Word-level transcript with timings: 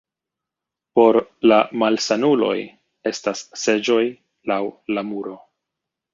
Por 0.99 1.19
la 1.51 1.59
malsanuloj 1.83 2.55
estas 3.13 3.45
seĝoj 3.67 4.01
laŭ 4.53 4.61
la 4.97 5.07
muro. 5.13 5.37